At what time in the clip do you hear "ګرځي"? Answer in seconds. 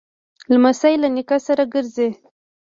1.73-2.09